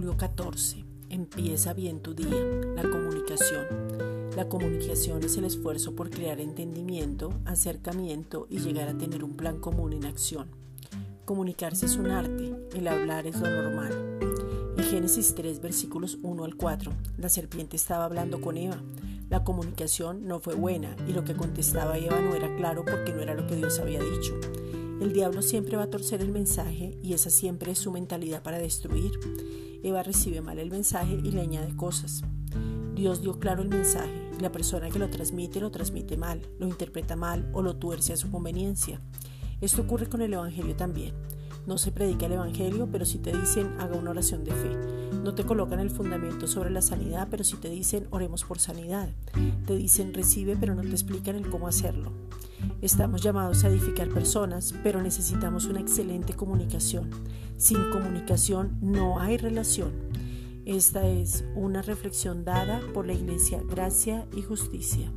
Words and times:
14. 0.00 0.86
Empieza 1.10 1.74
bien 1.74 2.00
tu 2.00 2.14
día. 2.14 2.42
La 2.74 2.82
comunicación. 2.82 3.66
La 4.34 4.48
comunicación 4.48 5.22
es 5.22 5.36
el 5.36 5.44
esfuerzo 5.44 5.94
por 5.94 6.08
crear 6.08 6.40
entendimiento, 6.40 7.34
acercamiento 7.44 8.46
y 8.48 8.60
llegar 8.60 8.88
a 8.88 8.96
tener 8.96 9.22
un 9.22 9.36
plan 9.36 9.58
común 9.58 9.92
en 9.92 10.06
acción. 10.06 10.48
Comunicarse 11.26 11.84
es 11.84 11.96
un 11.96 12.10
arte, 12.10 12.54
el 12.72 12.88
hablar 12.88 13.26
es 13.26 13.38
lo 13.38 13.50
normal. 13.50 14.18
En 14.78 14.84
Génesis 14.84 15.34
3, 15.34 15.60
versículos 15.60 16.16
1 16.22 16.42
al 16.42 16.56
4, 16.56 16.90
la 17.18 17.28
serpiente 17.28 17.76
estaba 17.76 18.06
hablando 18.06 18.40
con 18.40 18.56
Eva. 18.56 18.80
La 19.28 19.44
comunicación 19.44 20.26
no 20.26 20.40
fue 20.40 20.54
buena 20.54 20.96
y 21.06 21.12
lo 21.12 21.22
que 21.22 21.34
contestaba 21.34 21.98
Eva 21.98 22.18
no 22.18 22.34
era 22.34 22.56
claro 22.56 22.82
porque 22.86 23.12
no 23.12 23.20
era 23.20 23.34
lo 23.34 23.46
que 23.46 23.56
Dios 23.56 23.78
había 23.78 24.02
dicho. 24.02 24.40
El 25.02 25.12
diablo 25.12 25.42
siempre 25.42 25.76
va 25.76 25.82
a 25.82 25.90
torcer 25.90 26.22
el 26.22 26.30
mensaje 26.30 26.96
y 27.02 27.12
esa 27.12 27.28
siempre 27.28 27.72
es 27.72 27.78
su 27.78 27.90
mentalidad 27.90 28.42
para 28.42 28.58
destruir. 28.58 29.12
Eva 29.82 30.02
recibe 30.02 30.40
mal 30.40 30.58
el 30.58 30.70
mensaje 30.70 31.20
y 31.22 31.30
le 31.32 31.40
añade 31.40 31.74
cosas. 31.74 32.22
Dios 32.94 33.22
dio 33.22 33.38
claro 33.38 33.62
el 33.62 33.68
mensaje 33.68 34.30
y 34.38 34.40
la 34.40 34.52
persona 34.52 34.90
que 34.90 34.98
lo 34.98 35.10
transmite 35.10 35.60
lo 35.60 35.70
transmite 35.70 36.16
mal, 36.16 36.40
lo 36.58 36.66
interpreta 36.66 37.16
mal 37.16 37.50
o 37.52 37.62
lo 37.62 37.76
tuerce 37.76 38.12
a 38.12 38.16
su 38.16 38.30
conveniencia. 38.30 39.00
Esto 39.60 39.82
ocurre 39.82 40.08
con 40.08 40.22
el 40.22 40.34
Evangelio 40.34 40.76
también. 40.76 41.14
No 41.66 41.78
se 41.78 41.92
predica 41.92 42.26
el 42.26 42.32
Evangelio, 42.32 42.88
pero 42.90 43.04
si 43.04 43.18
te 43.18 43.36
dicen 43.36 43.74
haga 43.78 43.96
una 43.96 44.10
oración 44.10 44.44
de 44.44 44.52
fe. 44.52 44.76
No 45.22 45.34
te 45.34 45.44
colocan 45.44 45.80
el 45.80 45.90
fundamento 45.90 46.46
sobre 46.46 46.70
la 46.70 46.82
sanidad, 46.82 47.28
pero 47.30 47.44
si 47.44 47.56
te 47.56 47.70
dicen 47.70 48.06
oremos 48.10 48.44
por 48.44 48.58
sanidad. 48.58 49.08
Te 49.66 49.76
dicen 49.76 50.14
recibe, 50.14 50.56
pero 50.58 50.74
no 50.74 50.82
te 50.82 50.90
explican 50.90 51.36
el 51.36 51.48
cómo 51.48 51.68
hacerlo. 51.68 52.12
Estamos 52.80 53.22
llamados 53.22 53.64
a 53.64 53.68
edificar 53.68 54.08
personas, 54.08 54.74
pero 54.82 55.02
necesitamos 55.02 55.66
una 55.66 55.80
excelente 55.80 56.34
comunicación. 56.34 57.10
Sin 57.56 57.90
comunicación 57.90 58.78
no 58.80 59.20
hay 59.20 59.36
relación. 59.36 59.92
Esta 60.64 61.06
es 61.06 61.44
una 61.54 61.82
reflexión 61.82 62.44
dada 62.44 62.80
por 62.92 63.06
la 63.06 63.14
Iglesia 63.14 63.62
Gracia 63.68 64.26
y 64.36 64.42
Justicia. 64.42 65.10